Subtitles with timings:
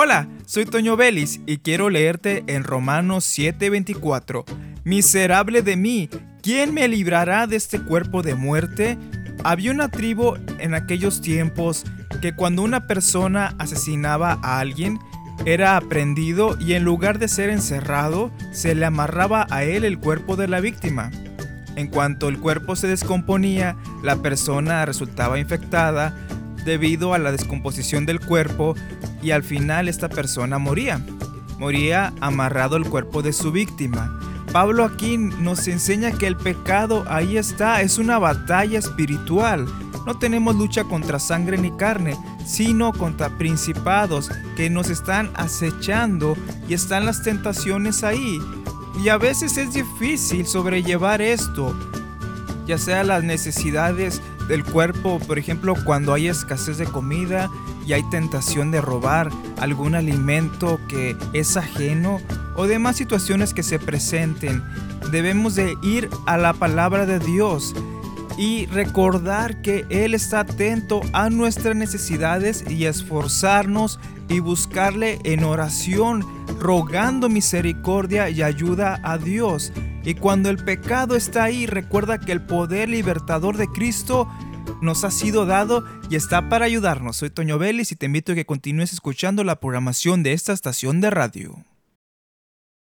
[0.00, 4.44] Hola, soy Toño Vélez y quiero leerte en Romanos 7:24.
[4.84, 6.08] Miserable de mí,
[6.40, 8.96] ¿quién me librará de este cuerpo de muerte?
[9.42, 11.84] Había una tribu en aquellos tiempos
[12.22, 15.00] que cuando una persona asesinaba a alguien,
[15.44, 20.36] era aprendido y en lugar de ser encerrado, se le amarraba a él el cuerpo
[20.36, 21.10] de la víctima.
[21.74, 26.14] En cuanto el cuerpo se descomponía, la persona resultaba infectada
[26.64, 28.74] debido a la descomposición del cuerpo
[29.22, 31.04] y al final esta persona moría.
[31.58, 34.20] Moría amarrado el cuerpo de su víctima.
[34.52, 39.66] Pablo aquí nos enseña que el pecado ahí está, es una batalla espiritual.
[40.06, 42.16] No tenemos lucha contra sangre ni carne,
[42.46, 46.34] sino contra principados que nos están acechando
[46.66, 48.40] y están las tentaciones ahí.
[49.02, 51.76] Y a veces es difícil sobrellevar esto,
[52.66, 57.50] ya sea las necesidades del cuerpo, por ejemplo, cuando hay escasez de comida
[57.86, 62.20] y hay tentación de robar algún alimento que es ajeno
[62.56, 64.62] o demás situaciones que se presenten,
[65.12, 67.74] debemos de ir a la palabra de Dios
[68.38, 76.24] y recordar que Él está atento a nuestras necesidades y esforzarnos y buscarle en oración,
[76.60, 79.72] rogando misericordia y ayuda a Dios.
[80.08, 84.26] Y cuando el pecado está ahí, recuerda que el poder libertador de Cristo
[84.80, 87.18] nos ha sido dado y está para ayudarnos.
[87.18, 91.02] Soy Toño Vélez y te invito a que continúes escuchando la programación de esta estación
[91.02, 91.62] de radio.